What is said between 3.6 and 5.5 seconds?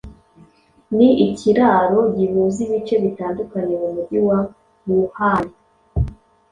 mu mujyi wa Wuhan